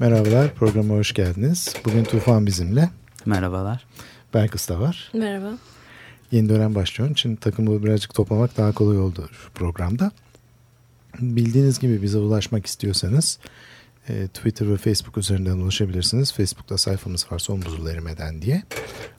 [0.00, 1.74] Merhabalar, programa hoş geldiniz.
[1.84, 2.90] Bugün Tufan bizimle.
[3.26, 3.86] Merhabalar.
[4.34, 5.10] Berkız da var.
[5.14, 5.58] Merhaba.
[6.32, 7.10] Yeni dönem başlıyor.
[7.10, 10.10] için takımı birazcık toplamak daha kolay oldu şu programda.
[11.20, 13.38] Bildiğiniz gibi bize ulaşmak istiyorsanız
[14.08, 16.32] e, Twitter ve Facebook üzerinden ulaşabilirsiniz.
[16.32, 18.62] Facebook'ta sayfamız var Son Buzul Erimeden diye.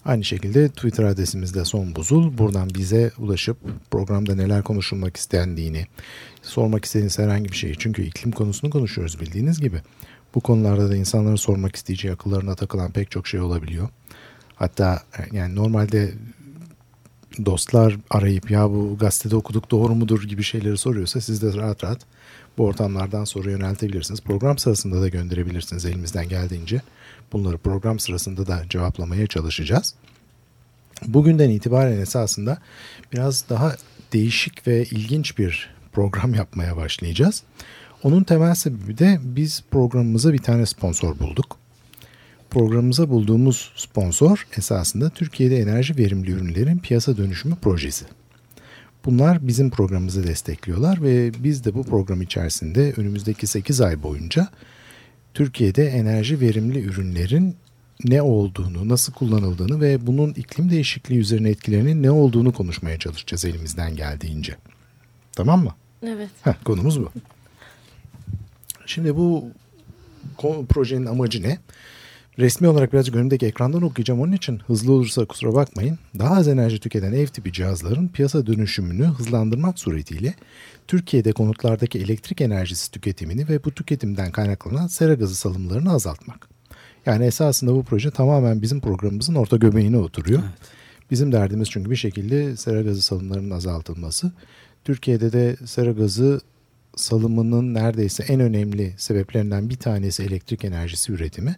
[0.05, 2.37] Aynı şekilde Twitter adresimiz de Son Buzul.
[2.37, 3.57] Buradan bize ulaşıp
[3.91, 5.87] programda neler konuşulmak istendiğini,
[6.41, 7.76] sormak istediğiniz herhangi bir şeyi.
[7.79, 9.82] Çünkü iklim konusunu konuşuyoruz bildiğiniz gibi.
[10.35, 13.90] Bu konularda da insanların sormak isteyeceği, akıllarına takılan pek çok şey olabiliyor.
[14.55, 16.13] Hatta yani normalde
[17.46, 22.00] dostlar arayıp ya bu gazetede okuduk doğru mudur gibi şeyleri soruyorsa siz de rahat rahat
[22.57, 24.22] bu ortamlardan soru yöneltebilirsiniz.
[24.22, 26.82] Program sırasında da gönderebilirsiniz elimizden geldiğince.
[27.34, 29.96] Bunları program sırasında da cevaplamaya çalışacağız.
[31.07, 32.57] Bugünden itibaren esasında
[33.13, 33.76] biraz daha
[34.13, 37.44] değişik ve ilginç bir program yapmaya başlayacağız.
[38.03, 41.57] Onun temel sebebi de biz programımıza bir tane sponsor bulduk.
[42.49, 48.05] Programımıza bulduğumuz sponsor esasında Türkiye'de enerji verimli ürünlerin piyasa dönüşümü projesi.
[49.05, 54.47] Bunlar bizim programımızı destekliyorlar ve biz de bu program içerisinde önümüzdeki 8 ay boyunca
[55.33, 57.55] Türkiye'de enerji verimli ürünlerin
[58.05, 63.95] ne olduğunu, nasıl kullanıldığını ve bunun iklim değişikliği üzerine etkilerinin ne olduğunu konuşmaya çalışacağız elimizden
[63.95, 64.55] geldiğince.
[65.31, 65.73] Tamam mı?
[66.03, 66.29] Evet.
[66.44, 67.11] Heh, konumuz bu.
[68.90, 69.50] Şimdi bu
[70.69, 71.57] projenin amacı ne?
[72.39, 76.00] Resmi olarak birazcık önümdeki ekrandan okuyacağım onun için hızlı olursa kusura bakmayın.
[76.19, 80.33] Daha az enerji tüketen ev tipi cihazların piyasa dönüşümünü hızlandırmak suretiyle
[80.88, 86.50] Türkiye'de konutlardaki elektrik enerjisi tüketimini ve bu tüketimden kaynaklanan sera gazı salımlarını azaltmak.
[87.06, 90.39] Yani esasında bu proje tamamen bizim programımızın orta göbeğine oturuyor.
[90.44, 90.69] Evet.
[91.11, 94.31] Bizim derdimiz çünkü bir şekilde sera gazı salımlarının azaltılması.
[94.83, 96.41] Türkiye'de de sera gazı
[96.99, 101.55] salımının neredeyse en önemli sebeplerinden bir tanesi elektrik enerjisi üretimi.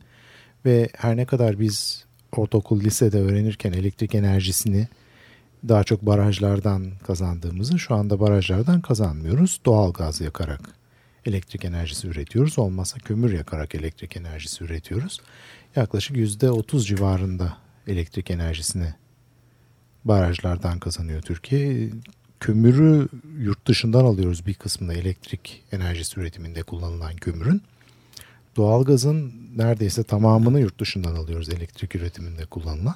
[0.65, 4.87] Ve her ne kadar biz ortaokul lisede öğrenirken elektrik enerjisini
[5.67, 9.61] daha çok barajlardan kazandığımızı şu anda barajlardan kazanmıyoruz.
[9.65, 10.61] Doğal gaz yakarak
[11.25, 12.59] elektrik enerjisi üretiyoruz.
[12.59, 15.21] Olmazsa kömür yakarak elektrik enerjisi üretiyoruz.
[15.75, 17.57] Yaklaşık %30 civarında
[17.87, 18.93] elektrik enerjisini
[20.05, 21.89] barajlardan kazanıyor Türkiye.
[22.41, 23.07] Kömürü
[23.37, 27.61] yurt dışından alıyoruz bir kısmını elektrik enerjisi üretiminde kullanılan kömürün.
[28.55, 32.95] Doğalgazın neredeyse tamamını yurt dışından alıyoruz elektrik üretiminde kullanılan.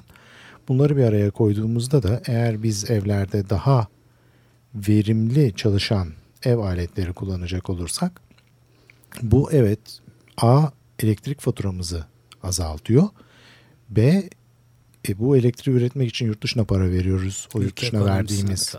[0.68, 3.86] Bunları bir araya koyduğumuzda da eğer biz evlerde daha
[4.74, 6.08] verimli çalışan
[6.42, 8.20] ev aletleri kullanacak olursak
[9.22, 9.80] bu evet
[10.36, 12.04] A elektrik faturamızı
[12.42, 13.08] azaltıyor.
[13.88, 14.28] B
[15.08, 17.48] e, bu elektriği üretmek için yurt dışına para veriyoruz.
[17.54, 18.74] O yurt dışına verdiğimiz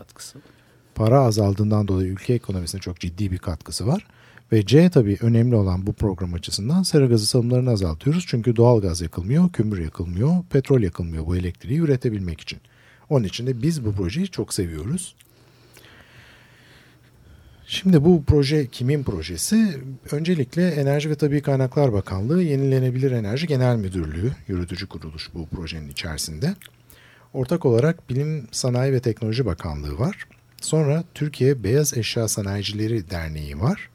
[0.98, 4.06] para azaldığından dolayı ülke ekonomisine çok ciddi bir katkısı var.
[4.52, 8.24] Ve C tabii önemli olan bu program açısından sera gazı salımlarını azaltıyoruz.
[8.28, 12.58] Çünkü doğal gaz yakılmıyor, kömür yakılmıyor, petrol yakılmıyor bu elektriği üretebilmek için.
[13.10, 15.14] Onun için de biz bu projeyi çok seviyoruz.
[17.66, 19.80] Şimdi bu proje kimin projesi?
[20.12, 26.54] Öncelikle Enerji ve Tabi Kaynaklar Bakanlığı Yenilenebilir Enerji Genel Müdürlüğü yürütücü kuruluş bu projenin içerisinde.
[27.32, 30.26] Ortak olarak Bilim, Sanayi ve Teknoloji Bakanlığı var.
[30.60, 33.88] Sonra Türkiye Beyaz Eşya Sanayicileri Derneği var.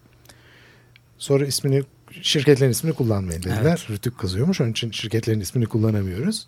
[1.18, 1.84] Sonra ismini
[2.22, 3.62] şirketlerin ismini kullanmayın dediler.
[3.62, 3.90] Evet.
[3.90, 4.62] Rütük kızıyormuş.
[4.62, 6.48] Onun için şirketlerin ismini kullanamıyoruz.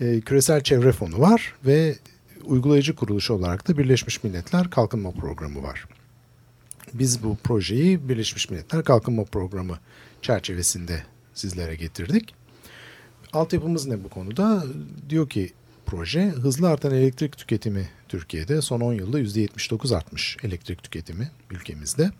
[0.00, 1.96] Ee, Küresel Çevre Fonu var ve
[2.44, 5.84] uygulayıcı kuruluş olarak da Birleşmiş Milletler Kalkınma Programı var.
[6.94, 9.78] Biz bu projeyi Birleşmiş Milletler Kalkınma Programı
[10.22, 11.02] çerçevesinde
[11.34, 12.34] sizlere getirdik.
[13.32, 14.64] Altyapımız ne bu konuda?
[15.08, 15.52] Diyor ki
[15.88, 22.10] proje hızlı artan elektrik tüketimi Türkiye'de son 10 yılda %79 artmış elektrik tüketimi ülkemizde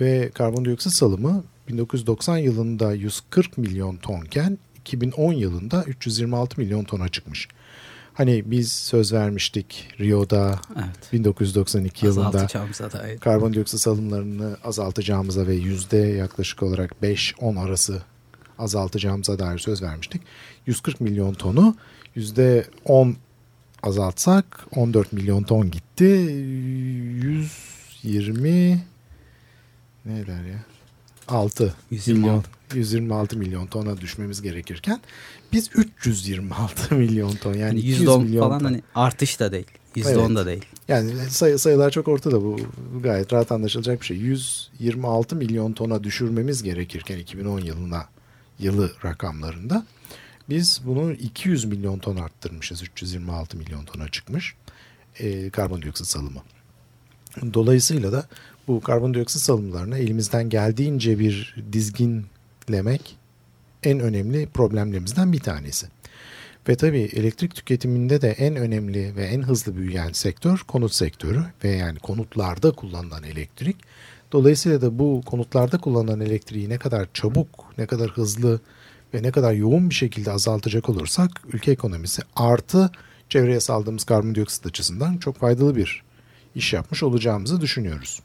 [0.00, 7.48] ve karbondioksit salımı 1990 yılında 140 milyon tonken 2010 yılında 326 milyon tona çıkmış.
[8.14, 11.12] Hani biz söz vermiştik Rio'da evet.
[11.12, 12.46] 1992 yılında
[13.20, 18.02] karbondioksit salımlarını azaltacağımıza ve yüzde yaklaşık olarak 5-10 arası
[18.58, 20.22] azaltacağımıza dair söz vermiştik.
[20.66, 21.76] 140 milyon tonu
[22.84, 23.16] 10
[23.82, 26.04] azaltsak 14 milyon ton gitti.
[28.04, 28.78] 120
[30.04, 30.64] ne der ya?
[31.28, 32.44] 6 milyon.
[32.74, 35.00] 126 milyon tona düşmemiz gerekirken
[35.52, 38.66] biz 326 milyon ton yani Yani 200 %10 milyon falan ton.
[38.66, 39.66] hani artış da değil.
[39.96, 40.36] %10 Evet.
[40.36, 40.64] da değil.
[40.88, 42.58] Yani sayı, sayılar çok ortada bu
[43.02, 44.16] gayet rahat anlaşılacak bir şey.
[44.16, 48.06] 126 milyon tona düşürmemiz gerekirken 2010 yılına
[48.58, 49.86] yılı rakamlarında
[50.48, 52.82] biz bunu 200 milyon ton arttırmışız.
[52.82, 54.54] 326 milyon tona çıkmış
[55.18, 56.42] e, karbondioksit salımı.
[57.54, 58.26] Dolayısıyla da
[58.68, 63.16] bu karbondioksit salımlarına elimizden geldiğince bir dizginlemek
[63.82, 65.86] en önemli problemlerimizden bir tanesi.
[66.68, 71.68] Ve tabii elektrik tüketiminde de en önemli ve en hızlı büyüyen sektör konut sektörü ve
[71.68, 73.76] yani konutlarda kullanılan elektrik.
[74.32, 77.48] Dolayısıyla da bu konutlarda kullanılan elektriği ne kadar çabuk,
[77.78, 78.60] ne kadar hızlı
[79.14, 82.90] ve ne kadar yoğun bir şekilde azaltacak olursak ülke ekonomisi artı
[83.28, 86.02] çevreye saldığımız karbondioksit açısından çok faydalı bir
[86.54, 88.20] iş yapmış olacağımızı düşünüyoruz.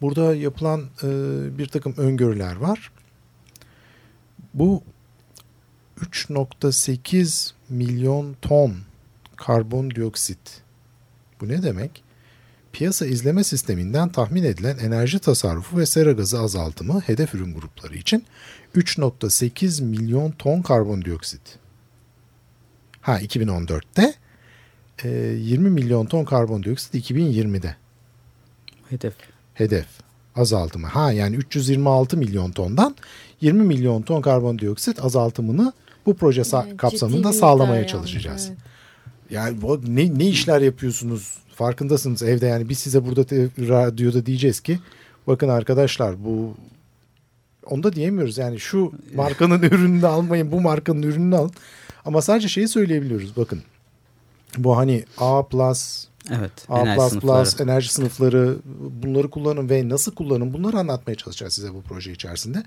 [0.00, 1.08] Burada yapılan e,
[1.58, 2.92] bir takım öngörüler var.
[4.54, 4.82] Bu
[6.00, 8.76] 3.8 milyon ton
[9.36, 10.62] karbondioksit.
[11.40, 12.04] Bu ne demek?
[12.72, 18.24] Piyasa izleme sisteminden tahmin edilen enerji tasarrufu ve sera gazı azaltımı hedef ürün grupları için
[18.76, 21.40] 3.8 milyon ton karbondioksit.
[23.00, 24.14] Ha 2014'te
[25.04, 27.76] e, 20 milyon ton karbondioksit 2020'de
[28.90, 29.14] Hedef.
[29.54, 29.86] hedef
[30.36, 30.86] azaltımı.
[30.86, 32.96] Ha yani 326 milyon tondan
[33.40, 35.72] 20 milyon ton karbondioksit azaltımını
[36.06, 38.44] bu proje sa- Yani ciddi kapsamında sağlamaya miktar çalışacağız.
[38.46, 38.58] yalnız,
[39.32, 41.34] Yani bu ne, ne işler yapıyorsunuz?
[41.54, 44.78] Farkındasınız evde yani biz size burada te- radyoda diyeceğiz ki
[45.26, 46.54] bakın arkadaşlar bu
[47.66, 51.52] onu da diyemiyoruz yani şu markanın ürününü almayın bu markanın ürününü alın.
[52.04, 53.62] Ama sadece şeyi söyleyebiliyoruz bakın.
[54.58, 56.52] Bu hani A plus Evet.
[56.68, 57.62] A++ enerji sınıfları.
[57.62, 58.56] enerji sınıfları
[59.02, 62.62] bunları kullanın ve nasıl kullanın bunları anlatmaya çalışacağız size bu proje içerisinde.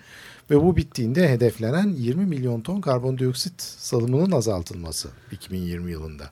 [0.52, 6.32] Ve bu bittiğinde hedeflenen 20 milyon ton karbondioksit salımının azaltılması 2020 yılında.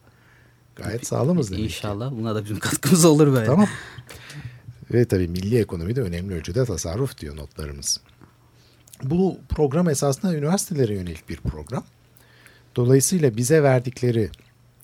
[0.76, 1.66] Gayet sağlamız demek ki.
[1.66, 3.46] İnşallah buna da bizim katkımız olur böyle.
[3.46, 3.68] Tamam.
[4.94, 8.00] Ve tabii milli ekonomide önemli ölçüde tasarruf diyor notlarımız.
[9.04, 11.84] Bu program esasında üniversitelere yönelik bir program.
[12.76, 14.30] Dolayısıyla bize verdikleri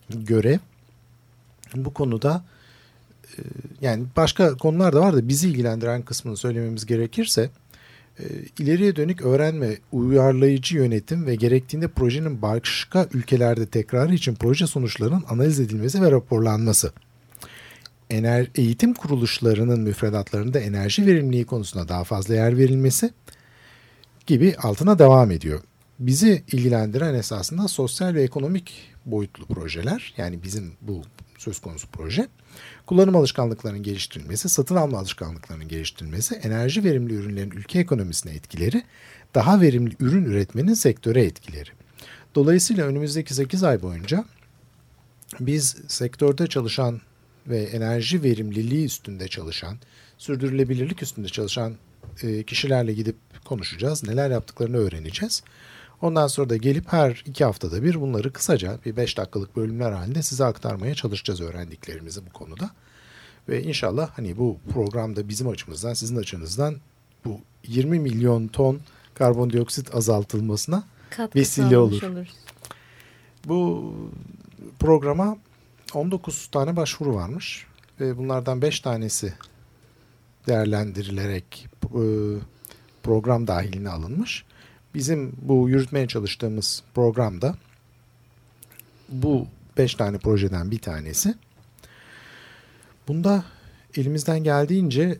[0.09, 0.57] görev
[1.75, 2.43] bu konuda
[3.37, 3.41] e,
[3.81, 7.49] yani başka konular da var da bizi ilgilendiren kısmını söylememiz gerekirse
[8.59, 15.59] ileriye dönük öğrenme, uyarlayıcı yönetim ve gerektiğinde projenin başka ülkelerde tekrarı için proje sonuçlarının analiz
[15.59, 16.91] edilmesi ve raporlanması
[18.09, 23.13] ener eğitim kuruluşlarının müfredatlarında enerji verimliliği konusunda daha fazla yer verilmesi
[24.27, 25.61] gibi altına devam ediyor.
[25.99, 28.73] Bizi ilgilendiren esasında sosyal ve ekonomik
[29.05, 31.01] boyutlu projeler yani bizim bu
[31.39, 32.27] söz konusu proje
[32.85, 38.83] kullanım alışkanlıklarının geliştirilmesi, satın alma alışkanlıklarının geliştirilmesi, enerji verimli ürünlerin ülke ekonomisine etkileri,
[39.35, 41.69] daha verimli ürün üretmenin sektöre etkileri.
[42.35, 44.25] Dolayısıyla önümüzdeki 8 ay boyunca
[45.39, 47.01] biz sektörde çalışan
[47.47, 49.77] ve enerji verimliliği üstünde çalışan,
[50.17, 51.75] sürdürülebilirlik üstünde çalışan
[52.23, 53.15] e, kişilerle gidip
[53.45, 54.03] konuşacağız.
[54.03, 55.43] Neler yaptıklarını öğreneceğiz.
[56.01, 60.21] Ondan sonra da gelip her iki haftada bir bunları kısaca bir beş dakikalık bölümler halinde
[60.21, 62.69] size aktarmaya çalışacağız öğrendiklerimizi bu konuda.
[63.49, 66.75] Ve inşallah hani bu programda bizim açımızdan, sizin açınızdan
[67.25, 68.79] bu 20 milyon ton
[69.13, 72.03] karbondioksit azaltılmasına Katkı vesile olur.
[72.03, 72.35] oluruz.
[73.45, 73.93] Bu
[74.79, 75.37] programa
[75.93, 77.67] 19 tane başvuru varmış
[77.99, 79.33] ve bunlardan 5 tanesi
[80.47, 82.03] değerlendirilerek e,
[83.03, 84.45] program dahiline alınmış.
[84.95, 87.55] Bizim bu yürütmeye çalıştığımız programda
[89.09, 91.35] bu 5 tane projeden bir tanesi.
[93.07, 93.43] Bunda
[93.95, 95.17] elimizden geldiğince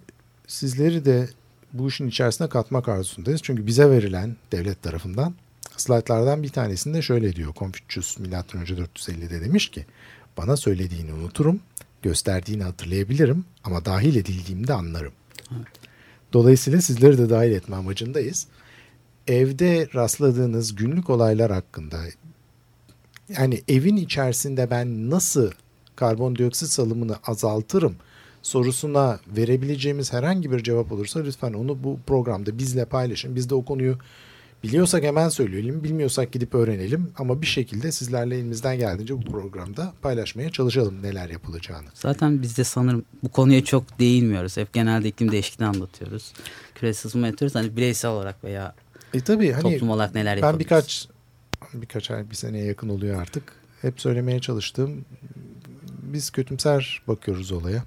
[0.47, 1.29] sizleri de
[1.73, 3.41] bu işin içerisine katmak arzusundayız.
[3.43, 5.33] Çünkü bize verilen devlet tarafından
[5.77, 7.53] slaytlardan bir tanesinde şöyle diyor.
[7.53, 8.29] Confucius M.Ö.
[8.29, 9.85] 450'de demiş ki
[10.37, 11.59] bana söylediğini unuturum,
[12.01, 15.13] gösterdiğini hatırlayabilirim ama dahil edildiğimde anlarım.
[16.33, 18.47] Dolayısıyla sizleri de dahil etme amacındayız.
[19.29, 21.97] Evde rastladığınız günlük olaylar hakkında
[23.37, 25.51] yani evin içerisinde ben nasıl
[25.95, 27.95] karbondioksit salımını azaltırım
[28.41, 33.35] sorusuna verebileceğimiz herhangi bir cevap olursa lütfen onu bu programda bizle paylaşın.
[33.35, 33.97] Biz de o konuyu
[34.63, 40.49] biliyorsak hemen söyleyelim, bilmiyorsak gidip öğrenelim ama bir şekilde sizlerle elimizden geldiğince bu programda paylaşmaya
[40.49, 41.87] çalışalım neler yapılacağını.
[41.93, 44.57] Zaten biz de sanırım bu konuya çok değinmiyoruz.
[44.57, 46.33] Hep genelde iklim değişikliğini anlatıyoruz.
[46.75, 47.55] Küresel ısınma yapıyoruz.
[47.55, 48.75] Hani bireysel olarak veya
[49.13, 51.07] E tabii hani toplum olarak neler ben birkaç
[51.73, 53.43] birkaç ay bir seneye yakın oluyor artık.
[53.81, 55.05] Hep söylemeye çalıştığım
[56.01, 57.83] biz kötümser bakıyoruz olaya.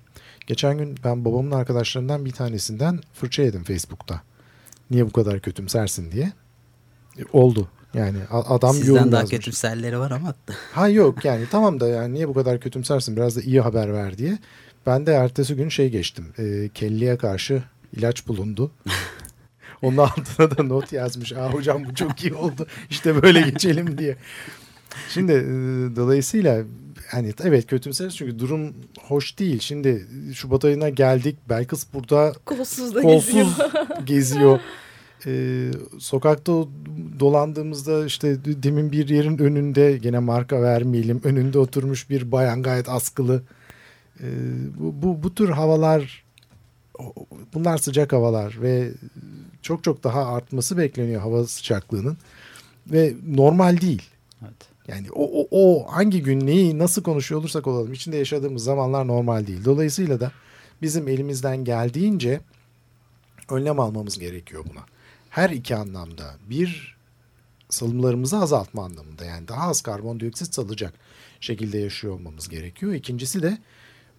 [0.46, 4.20] Geçen gün ben babamın arkadaşlarından bir tanesinden fırça yedim Facebook'ta.
[4.90, 6.32] Niye bu kadar kötümsersin diye.
[7.18, 7.68] E, oldu.
[7.94, 9.38] Yani adam Sizden yorum daha yazmış.
[9.38, 10.34] kötümserleri var ama.
[10.72, 14.18] Ha yok yani tamam da yani niye bu kadar kötümsersin biraz da iyi haber ver
[14.18, 14.38] diye.
[14.86, 16.26] Ben de ertesi gün şey geçtim.
[16.38, 17.62] E, kelliye karşı
[17.96, 18.70] ilaç bulundu.
[19.82, 21.32] Onun altına da not yazmış.
[21.32, 22.66] Aa hocam bu çok iyi oldu.
[22.90, 24.16] İşte böyle geçelim diye.
[25.08, 25.46] Şimdi e,
[25.96, 26.64] dolayısıyla
[27.08, 29.60] hani evet kötümseriz çünkü durum hoş değil.
[29.60, 31.36] Şimdi Şubat ayına geldik.
[31.48, 33.46] Belkıs burada Kolsuz da geziyor.
[34.04, 34.60] geziyor.
[35.26, 36.52] Ee, sokakta
[37.20, 43.42] dolandığımızda işte demin bir yerin önünde gene marka vermeyelim önünde oturmuş bir bayan gayet askılı.
[44.20, 44.26] Ee,
[44.78, 46.24] bu, bu, bu tür havalar
[47.54, 48.90] bunlar sıcak havalar ve
[49.62, 52.16] çok çok daha artması bekleniyor hava sıcaklığının
[52.86, 54.02] ve normal değil.
[54.42, 54.72] Evet.
[54.88, 59.46] Yani o, o, o hangi gün neyi nasıl konuşuyor olursak olalım içinde yaşadığımız zamanlar normal
[59.46, 59.64] değil.
[59.64, 60.32] Dolayısıyla da
[60.82, 62.40] bizim elimizden geldiğince
[63.50, 64.84] önlem almamız gerekiyor buna.
[65.30, 66.96] Her iki anlamda bir
[67.68, 70.94] salımlarımızı azaltma anlamında yani daha az karbondioksit salacak
[71.40, 72.92] şekilde yaşıyor olmamız gerekiyor.
[72.92, 73.58] İkincisi de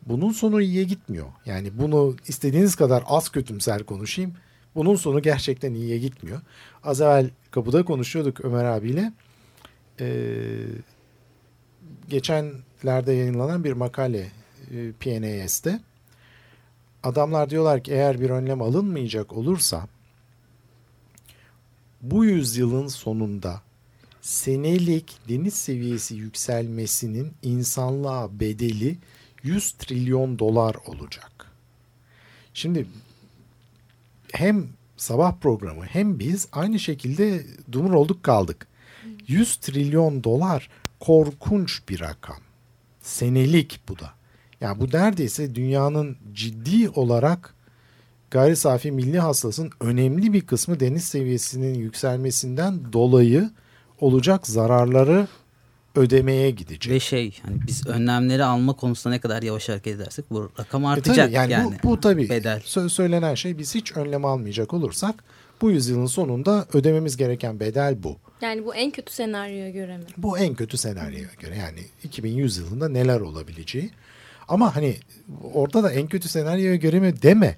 [0.05, 1.27] bunun sonu iyiye gitmiyor.
[1.45, 4.33] Yani bunu istediğiniz kadar az kötümser konuşayım.
[4.75, 6.41] Bunun sonu gerçekten iyiye gitmiyor.
[6.83, 9.13] Az evvel kapıda konuşuyorduk Ömer abiyle.
[9.99, 10.65] Ee,
[12.09, 14.31] geçenlerde yayınlanan bir makale
[14.71, 15.79] e, PNAS'te.
[17.03, 19.87] Adamlar diyorlar ki eğer bir önlem alınmayacak olursa
[22.01, 23.61] bu yüzyılın sonunda
[24.21, 28.97] senelik deniz seviyesi yükselmesinin insanlığa bedeli
[29.43, 31.51] 100 trilyon dolar olacak.
[32.53, 32.87] Şimdi
[34.33, 38.67] hem sabah programı hem biz aynı şekilde dumur olduk kaldık.
[39.27, 42.37] 100 trilyon dolar korkunç bir rakam.
[43.01, 44.09] Senelik bu da.
[44.61, 47.55] Yani bu neredeyse dünyanın ciddi olarak
[48.31, 53.51] gayri safi milli hasılasının önemli bir kısmı deniz seviyesinin yükselmesinden dolayı
[53.99, 55.27] olacak zararları
[55.95, 56.93] ödemeye gidecek.
[56.93, 60.87] Ve şey hani biz önlemleri alma konusunda ne kadar yavaş hareket edersek bu rakam E
[60.87, 61.15] artacak.
[61.25, 62.61] tabii yani, yani, bu, bu tabii bedel.
[62.65, 65.23] sö- söylenen şey biz hiç önlem almayacak olursak
[65.61, 68.17] bu yüzyılın sonunda ödememiz gereken bedel bu.
[68.41, 70.03] Yani bu en kötü senaryoya göre mi?
[70.17, 73.89] Bu en kötü senaryoya göre yani 2100 yılında neler olabileceği.
[74.47, 74.95] Ama hani
[75.53, 77.57] orada da en kötü senaryoya göre mi deme.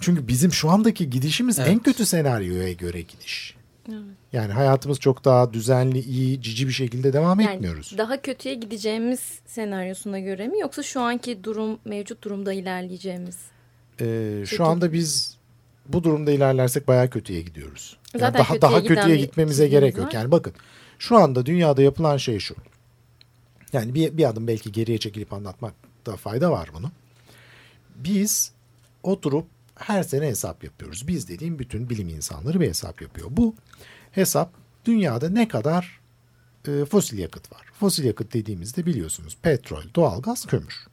[0.00, 1.82] Çünkü bizim şu andaki gidişimiz en Evet.
[1.82, 3.54] kötü senaryoya göre gidiş.
[3.88, 4.00] Evet.
[4.32, 7.94] Yani hayatımız çok daha düzenli, iyi, cici bir şekilde devam Yani etmiyoruz.
[7.98, 13.36] daha kötüye gideceğimiz senaryosuna göre mi yoksa şu anki durum mevcut durumda ilerleyeceğimiz?
[14.00, 14.56] Ee, Peki.
[14.56, 15.36] şu anda biz
[15.88, 17.96] bu durumda ilerlersek bayağı kötüye gidiyoruz.
[18.14, 20.14] Yani Zaten daha kötüye daha kötüye gitmemize gerek yok.
[20.14, 20.52] Yani bakın
[20.98, 22.54] şu anda dünyada yapılan şey şu.
[23.72, 26.90] Yani bir, bir adım belki geriye çekilip anlatmakta fayda var bunu.
[27.96, 28.52] Biz
[29.02, 29.46] oturup
[29.80, 31.08] her sene hesap yapıyoruz.
[31.08, 33.28] Biz dediğim bütün bilim insanları bir hesap yapıyor.
[33.30, 33.54] Bu
[34.10, 34.52] hesap
[34.84, 36.00] dünyada ne kadar
[36.68, 37.62] e, fosil yakıt var.
[37.80, 40.86] Fosil yakıt dediğimizde biliyorsunuz petrol, doğalgaz, kömür.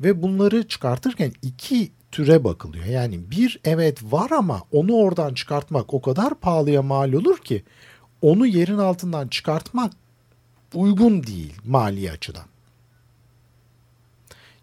[0.00, 2.84] Ve bunları çıkartırken iki türe bakılıyor.
[2.84, 7.64] Yani bir evet var ama onu oradan çıkartmak o kadar pahalıya mal olur ki
[8.22, 9.92] onu yerin altından çıkartmak
[10.74, 12.46] uygun değil mali açıdan.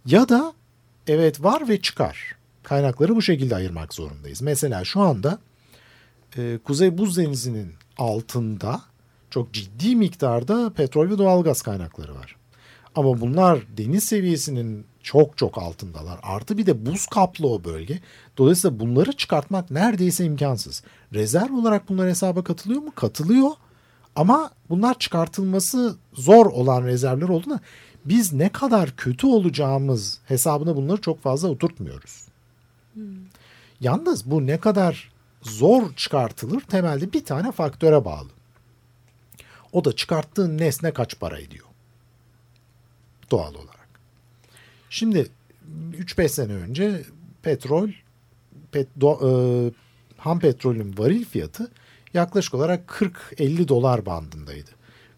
[0.05, 0.53] Ya da
[1.07, 2.36] evet var ve çıkar.
[2.67, 4.41] Kaynakları bu şekilde ayırmak zorundayız.
[4.41, 5.39] Mesela şu anda
[6.37, 8.81] e, Kuzey Buz Denizi'nin altında
[9.29, 12.35] çok ciddi miktarda petrol ve doğalgaz kaynakları var.
[12.95, 16.19] Ama bunlar deniz seviyesinin çok çok altındalar.
[16.23, 17.99] Artı bir de buz kaplı o bölge.
[18.37, 20.83] Dolayısıyla bunları çıkartmak neredeyse imkansız.
[21.13, 22.91] Rezerv olarak bunlar hesaba katılıyor mu?
[22.95, 23.51] Katılıyor.
[24.15, 27.59] Ama bunlar çıkartılması zor olan rezervler olduğunda
[28.05, 32.27] biz ne kadar kötü olacağımız hesabına bunları çok fazla oturtmuyoruz.
[33.81, 35.11] Yalnız bu ne kadar
[35.41, 38.29] zor çıkartılır temelde bir tane faktöre bağlı.
[39.71, 41.65] O da çıkarttığın nesne kaç para ediyor?
[43.31, 43.89] Doğal olarak.
[44.89, 45.27] Şimdi
[45.91, 47.03] 3-5 sene önce
[47.41, 47.89] petrol
[48.71, 49.29] pet, do, e,
[50.17, 51.71] ham petrolün varil fiyatı
[52.13, 54.69] yaklaşık olarak 40-50 dolar bandındaydı.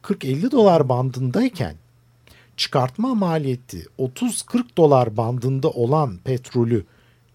[0.04, 1.76] 40-50 dolar bandındayken
[2.58, 6.86] çıkartma maliyeti 30-40 dolar bandında olan petrolü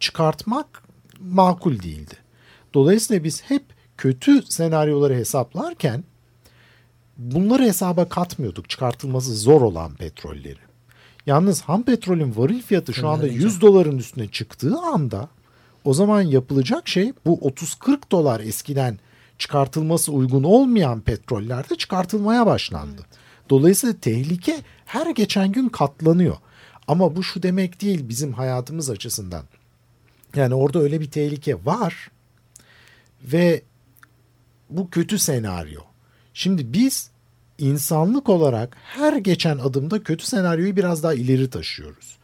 [0.05, 0.83] çıkartmak
[1.21, 2.15] makul değildi.
[2.75, 3.65] Dolayısıyla biz hep
[3.97, 6.05] kötü senaryoları hesaplarken
[7.17, 10.59] bunları hesaba katmıyorduk çıkartılması zor olan petrolleri.
[11.27, 13.47] Yalnız ham petrolün varil fiyatı şu anda Gönderince.
[13.47, 15.29] 100 doların üstüne çıktığı anda
[15.85, 18.99] o zaman yapılacak şey bu 30-40 dolar eskiden
[19.39, 23.03] çıkartılması uygun olmayan petrollerde çıkartılmaya başlandı.
[23.51, 26.37] Dolayısıyla tehlike her geçen gün katlanıyor.
[26.89, 29.45] Ama bu şu demek değil bizim hayatımız açısından.
[30.37, 32.11] Yani orada öyle bir tehlike var.
[33.23, 33.63] Ve
[34.71, 35.81] bu kötü senaryo.
[36.35, 37.11] Şimdi biz
[37.59, 42.19] insanlık olarak her geçen adımda kötü senaryoyu biraz daha ileri taşıyoruz.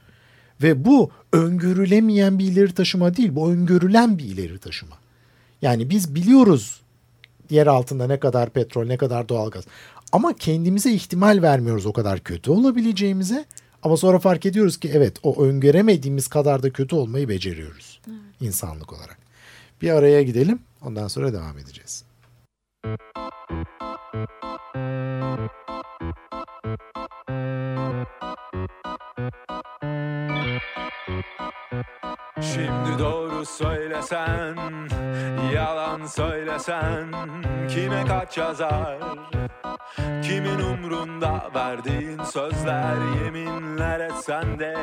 [0.63, 4.99] Ve bu öngörülemeyen bir ileri taşıma değil, bu öngörülen bir ileri taşıma.
[5.63, 6.81] Yani biz biliyoruz
[7.51, 9.65] yer altında ne kadar petrol, ne kadar doğalgaz.
[10.13, 13.45] Ama kendimize ihtimal vermiyoruz o kadar kötü olabileceğimize.
[13.83, 18.19] Ama sonra fark ediyoruz ki evet o öngöremediğimiz kadar da kötü olmayı beceriyoruz evet.
[18.41, 19.19] insanlık olarak.
[19.83, 22.05] Bir araya gidelim ondan sonra devam edeceğiz.
[32.41, 34.57] Şimdi doğru söylesen,
[35.55, 37.13] yalan söylesen
[37.69, 38.99] kime kaç yazar?
[40.23, 44.75] Kimin umrunda verdiğin sözler, yeminler etsen de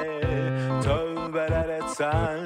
[0.84, 2.40] tövbeler etsen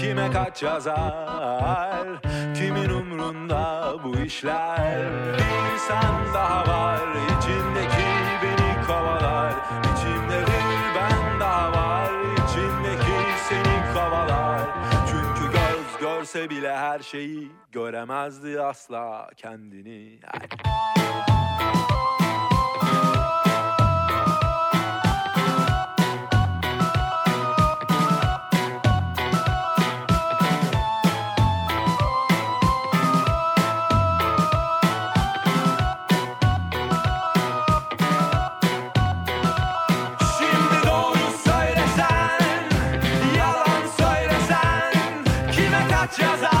[0.00, 2.06] kime kaç yazar?
[2.54, 5.08] Kimin umrunda bu işler?
[5.38, 7.00] Bir sen daha var
[7.38, 8.06] içindeki
[8.42, 9.52] beni kovalar,
[16.34, 20.18] görse bile her şeyi göremezdi asla kendini.
[20.32, 21.79] Ay.
[46.00, 46.59] such as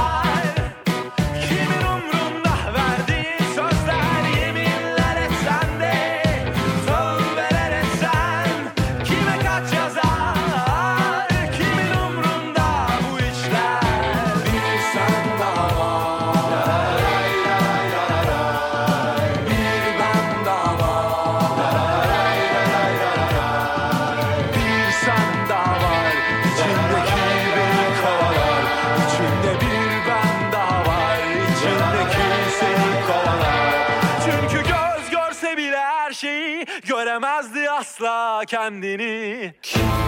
[38.50, 39.54] kendini.
[39.62, 39.99] Kendini.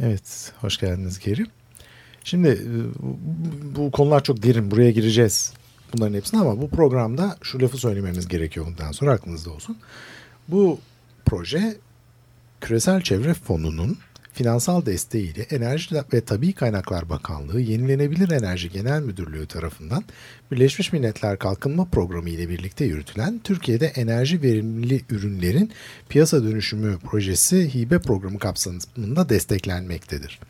[0.00, 1.46] Evet, hoş geldiniz geri.
[2.24, 2.72] Şimdi e,
[3.76, 5.52] bu, konular çok derin, buraya gireceğiz
[5.92, 9.78] bunların hepsine ama bu programda şu lafı söylememiz gerekiyor bundan sonra aklınızda olsun.
[10.48, 10.78] Bu
[11.26, 11.76] proje
[12.60, 13.98] Küresel Çevre Fonu'nun
[14.38, 20.04] finansal desteğiyle Enerji ve Tabi Kaynaklar Bakanlığı Yenilenebilir Enerji Genel Müdürlüğü tarafından
[20.52, 25.70] Birleşmiş Milletler Kalkınma Programı ile birlikte yürütülen Türkiye'de enerji verimli ürünlerin
[26.08, 30.40] piyasa dönüşümü projesi hibe programı kapsamında desteklenmektedir.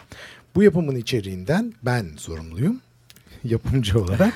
[0.55, 2.81] Bu yapımın içeriğinden ben sorumluyum
[3.45, 4.35] yapımcı olarak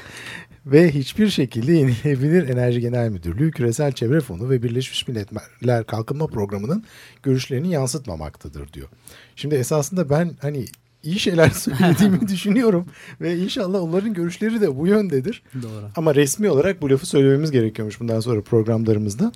[0.66, 6.85] ve hiçbir şekilde Yenilenebilir Enerji Genel Müdürlüğü, Küresel Çevre Fonu ve Birleşmiş Milletler Kalkınma Programı'nın
[7.22, 8.88] görüşlerini yansıtmamaktadır diyor.
[9.37, 10.64] Şimdi esasında ben hani
[11.03, 12.87] iyi şeyler söylediğimi düşünüyorum
[13.20, 15.42] ve inşallah onların görüşleri de bu yöndedir.
[15.62, 15.90] Doğru.
[15.96, 19.33] Ama resmi olarak bu lafı söylememiz gerekiyormuş bundan sonra programlarımızda.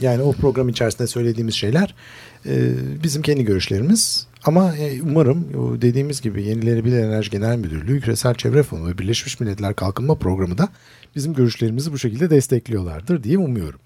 [0.00, 1.94] Yani o program içerisinde söylediğimiz şeyler
[2.46, 2.72] e,
[3.02, 4.26] bizim kendi görüşlerimiz.
[4.44, 5.48] Ama e, umarım
[5.82, 10.68] dediğimiz gibi Yenilenebilir Enerji Genel Müdürlüğü, Küresel Çevre Fonu ve Birleşmiş Milletler Kalkınma Programı da
[11.16, 13.80] bizim görüşlerimizi bu şekilde destekliyorlardır diye umuyorum.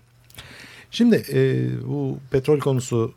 [0.90, 3.10] Şimdi e, bu petrol konusuna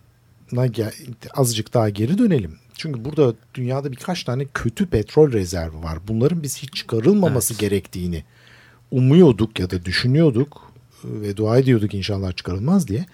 [1.33, 2.57] azıcık daha geri dönelim.
[2.77, 5.99] Çünkü burada dünyada birkaç tane kötü petrol rezervi var.
[6.07, 8.23] Bunların biz hiç çıkarılmaması gerektiğini
[8.91, 10.71] umuyorduk ya da düşünüyorduk
[11.03, 13.05] e, ve dua ediyorduk inşallah çıkarılmaz diye.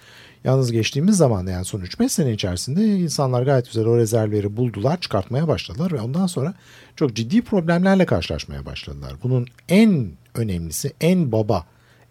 [0.43, 5.47] Yalnız geçtiğimiz zaman yani son 3-5 sene içerisinde insanlar gayet güzel o rezervleri buldular, çıkartmaya
[5.47, 6.53] başladılar ve ondan sonra
[6.95, 9.13] çok ciddi problemlerle karşılaşmaya başladılar.
[9.23, 11.65] Bunun en önemlisi, en baba,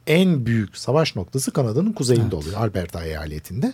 [0.07, 3.73] en büyük savaş noktası Kanada'nın kuzeyinde oluyor, Alberta eyaletinde.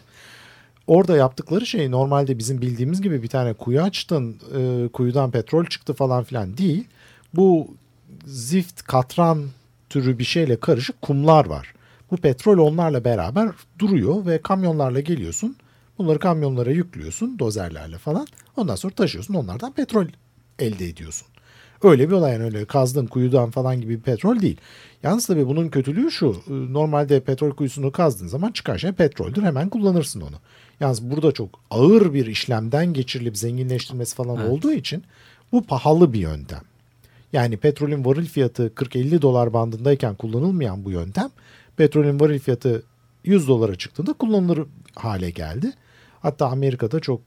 [0.86, 5.94] Orada yaptıkları şey normalde bizim bildiğimiz gibi bir tane kuyu açtın, e, kuyudan petrol çıktı
[5.94, 6.84] falan filan değil.
[7.34, 7.68] Bu
[8.26, 9.44] zift, katran
[9.90, 11.74] türü bir şeyle karışık kumlar var.
[12.10, 15.56] Bu petrol onlarla beraber duruyor ve kamyonlarla geliyorsun.
[15.98, 18.26] Bunları kamyonlara yüklüyorsun dozerlerle falan.
[18.56, 20.06] Ondan sonra taşıyorsun onlardan petrol
[20.58, 21.28] elde ediyorsun.
[21.82, 24.56] Öyle bir olay yani öyle kazdığın kuyudan falan gibi bir petrol değil.
[25.02, 26.36] Yalnız tabii bunun kötülüğü şu.
[26.48, 30.36] e, Normalde petrol kuyusunu kazdığın zaman çıkan şey petroldür hemen kullanırsın onu.
[30.80, 34.50] Yalnız burada çok ağır bir işlemden geçirilip zenginleştirilmesi falan Evet.
[34.50, 35.04] olduğu için
[35.52, 36.62] bu pahalı bir yöntem.
[37.32, 41.30] Yani petrolün varil fiyatı 40-50 dolar bandındayken kullanılmayan bu yöntem
[41.78, 42.82] petrolün varil fiyatı
[43.24, 45.72] 100 dolara çıktığında kullanılır hale geldi.
[46.20, 47.20] Hatta Amerika'da çok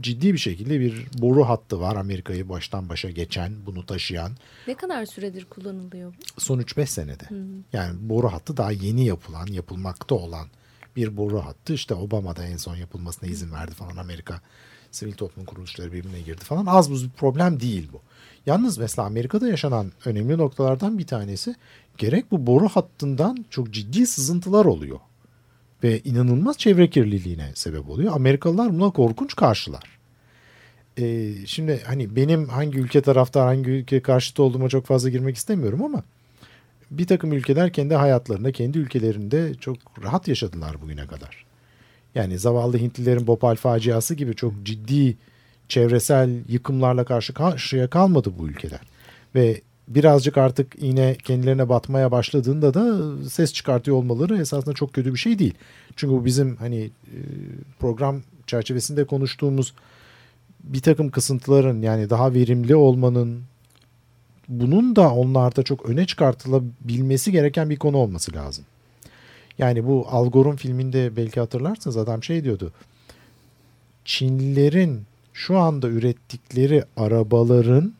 [0.00, 4.32] ciddi bir şekilde bir boru hattı var Amerika'yı baştan başa geçen, bunu taşıyan
[4.68, 7.24] Ne kadar süredir kullanılıyor son 3-5 senede.
[7.72, 10.46] Yani boru hattı daha yeni yapılan, yapılmakta olan
[10.96, 11.72] bir boru hattı.
[11.72, 13.96] İşte Obama da en son yapılmasına izin verdi falan.
[13.96, 14.40] Amerika
[14.90, 16.66] sivil toplum kuruluşları birbirine girdi falan.
[16.66, 18.01] Az buz bir problem değil bu.
[18.46, 21.54] Yalnız mesela Amerika'da yaşanan önemli noktalardan bir tanesi
[21.98, 24.98] gerek bu boru hattından çok ciddi sızıntılar oluyor.
[25.82, 28.12] Ve inanılmaz çevre kirliliğine sebep oluyor.
[28.14, 29.98] Amerikalılar buna korkunç karşılar.
[30.98, 35.82] Ee, şimdi hani benim hangi ülke taraftar hangi ülke karşıtı olduğuma çok fazla girmek istemiyorum
[35.82, 36.02] ama
[36.90, 41.44] bir takım ülkeler kendi hayatlarında kendi ülkelerinde çok rahat yaşadılar bugüne kadar.
[42.14, 45.16] Yani zavallı Hintlilerin Bhopal faciası gibi çok ciddi
[45.72, 48.80] çevresel yıkımlarla karşı karşıya kalmadı bu ülkeler.
[49.34, 55.18] Ve birazcık artık yine kendilerine batmaya başladığında da ses çıkartıyor olmaları esasında çok kötü bir
[55.18, 55.54] şey değil.
[55.96, 57.18] Çünkü bu bizim hani e,
[57.78, 59.74] program çerçevesinde konuştuğumuz
[60.64, 63.42] bir takım kısıntıların yani daha verimli olmanın
[64.48, 68.64] bunun da onlarda çok öne çıkartılabilmesi gereken bir konu olması lazım.
[69.58, 72.72] Yani bu Al Gore'un filminde belki hatırlarsınız adam şey diyordu.
[74.04, 75.02] Çinlilerin
[75.32, 77.92] şu anda ürettikleri arabaların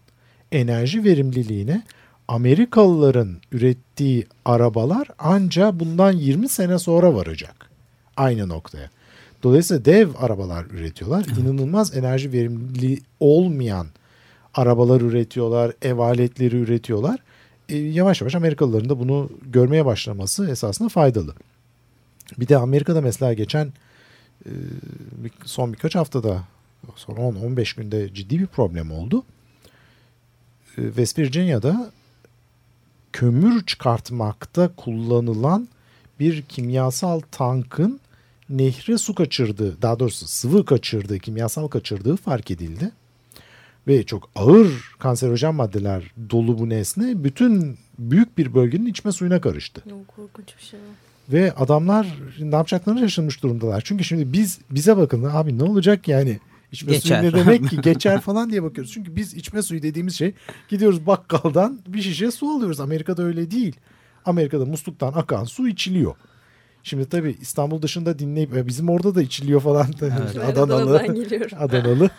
[0.52, 1.82] enerji verimliliğine
[2.28, 7.70] Amerikalıların ürettiği arabalar anca bundan 20 sene sonra varacak.
[8.16, 8.90] Aynı noktaya.
[9.42, 11.24] Dolayısıyla dev arabalar üretiyorlar.
[11.38, 13.86] İnanılmaz enerji verimli olmayan
[14.54, 17.20] arabalar üretiyorlar, ev aletleri üretiyorlar.
[17.68, 21.34] E, yavaş yavaş Amerikalıların da bunu görmeye başlaması esasında faydalı.
[22.38, 23.72] Bir de Amerika'da mesela geçen
[24.46, 24.50] e,
[25.44, 26.42] son birkaç haftada
[26.96, 29.24] son 10-15 günde ciddi bir problem oldu.
[30.76, 31.90] West Virginia'da
[33.12, 35.68] kömür çıkartmakta kullanılan
[36.20, 38.00] bir kimyasal tankın
[38.48, 42.90] nehre su kaçırdığı, daha doğrusu sıvı kaçırdığı, kimyasal kaçırdığı fark edildi.
[43.86, 49.82] Ve çok ağır kanserojen maddeler dolu bu nesne bütün büyük bir bölgenin içme suyuna karıştı.
[50.16, 50.80] Korkunç bir şey.
[51.28, 53.82] Ve adamlar ne yapacaklarını şaşırmış durumdalar.
[53.84, 56.38] Çünkü şimdi biz bize bakın abi ne olacak yani
[56.72, 57.20] içme Geçer.
[57.20, 58.92] suyu ne demek ki geçer falan diye bakıyoruz.
[58.92, 60.34] Çünkü biz içme suyu dediğimiz şey
[60.68, 62.80] gidiyoruz bakkaldan bir şişe su alıyoruz.
[62.80, 63.76] Amerika'da öyle değil.
[64.24, 66.14] Amerika'da musluktan akan su içiliyor.
[66.82, 69.86] Şimdi tabii İstanbul dışında dinleyip "E, bizim orada da içiliyor falan.
[70.02, 70.12] Evet.
[70.44, 71.02] Adanalı.
[71.58, 72.10] Adanalı.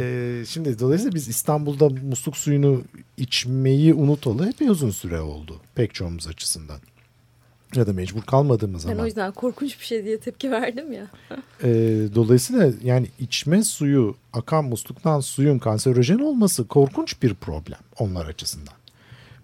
[0.00, 2.82] Ee, şimdi dolayısıyla biz İstanbul'da musluk suyunu
[3.16, 6.78] içmeyi unutalı epey uzun süre oldu pek çoğumuz açısından.
[7.74, 9.02] Ya da mecbur kalmadığımız Ben zaman.
[9.02, 11.06] o yüzden korkunç bir şey diye tepki verdim ya.
[11.64, 11.68] Ee,
[12.14, 18.74] dolayısıyla yani içme suyu akan musluktan suyun kanserojen olması korkunç bir problem onlar açısından.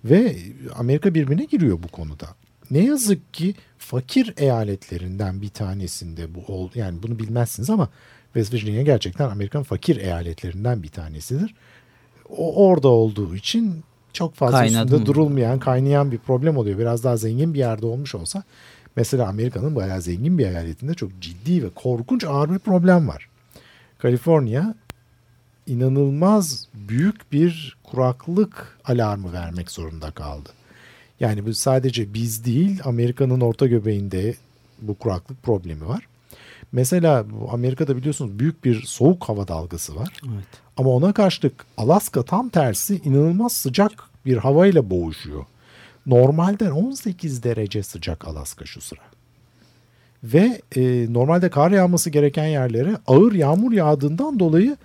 [0.04, 0.36] Ve
[0.76, 2.26] Amerika birbirine giriyor bu konuda.
[2.70, 7.88] Ne yazık ki fakir eyaletlerinden bir tanesinde bu ol yani bunu bilmezsiniz ama
[8.24, 11.54] West Virginia gerçekten Amerikan fakir eyaletlerinden bir tanesidir.
[12.28, 15.06] O orada olduğu için çok fazla Kaynadı üstünde mı?
[15.06, 16.78] durulmayan, kaynayan bir problem oluyor.
[16.78, 18.42] Biraz daha zengin bir yerde olmuş olsa
[18.96, 23.28] mesela Amerika'nın bayağı zengin bir eyaletinde çok ciddi ve korkunç ağır bir problem var.
[23.98, 24.74] Kaliforniya
[25.66, 30.48] inanılmaz büyük bir kuraklık alarmı vermek zorunda kaldı.
[31.20, 34.34] Yani bu sadece biz değil Amerika'nın orta göbeğinde
[34.82, 36.06] bu kuraklık problemi var.
[36.72, 40.08] Mesela bu Amerika'da biliyorsunuz büyük bir soğuk hava dalgası var.
[40.22, 40.44] Evet.
[40.76, 43.92] Ama ona karşılık Alaska tam tersi inanılmaz sıcak
[44.26, 45.44] bir havayla boğuşuyor.
[46.06, 49.00] Normalden 18 derece sıcak Alaska şu sıra.
[50.24, 54.76] Ve e, normalde kar yağması gereken yerlere ağır yağmur yağdığından dolayı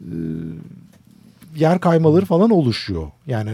[0.00, 0.14] e,
[1.56, 3.10] yer kaymaları falan oluşuyor.
[3.26, 3.50] Yani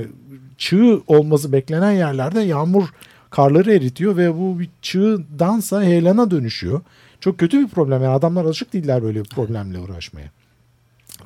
[0.59, 2.89] çığ olması beklenen yerlerde yağmur
[3.31, 6.81] karları eritiyor ve bu bir çığdansa heyelana dönüşüyor.
[7.21, 8.03] Çok kötü bir problem.
[8.03, 10.31] Yani adamlar alışık değiller böyle bir problemle uğraşmaya.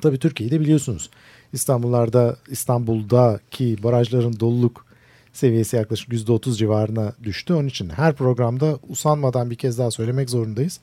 [0.01, 1.09] Tabii Türkiye'yi de biliyorsunuz.
[1.53, 4.85] İstanbullarda İstanbul'daki barajların doluluk
[5.33, 7.53] seviyesi yaklaşık %30 civarına düştü.
[7.53, 10.79] Onun için her programda usanmadan bir kez daha söylemek zorundayız.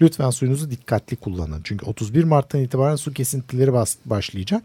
[0.00, 1.60] Lütfen suyunuzu dikkatli kullanın.
[1.64, 3.72] Çünkü 31 Mart'tan itibaren su kesintileri
[4.04, 4.62] başlayacak.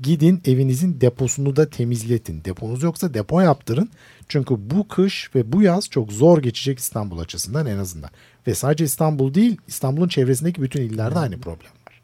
[0.00, 2.44] Gidin evinizin deposunu da temizletin.
[2.44, 3.90] Deponuz yoksa depo yaptırın.
[4.28, 8.10] Çünkü bu kış ve bu yaz çok zor geçecek İstanbul açısından en azından.
[8.46, 12.02] Ve sadece İstanbul değil İstanbul'un çevresindeki bütün illerde aynı problem var.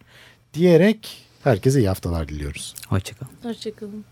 [0.55, 2.75] Diyerek herkese iyi haftalar diliyoruz.
[2.89, 3.33] Hoşçakalın.
[3.43, 4.05] Hoşçakalın.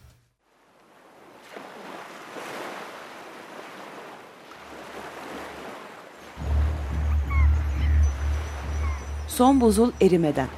[9.28, 10.48] Son buzul erimeden.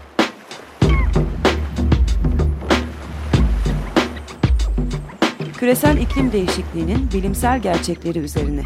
[5.64, 8.62] Küresel iklim değişikliğinin bilimsel gerçekleri üzerine.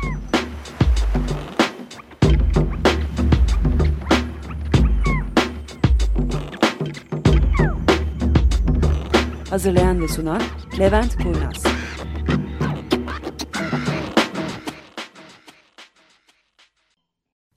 [9.50, 10.42] Hazırlayan ve sunan
[10.78, 11.64] Levent Kurnaz.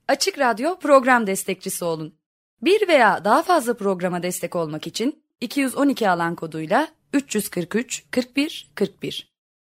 [0.08, 2.14] Açık Radyo program destekçisi olun.
[2.62, 9.31] Bir veya daha fazla programa destek olmak için 212 alan koduyla 343 41 41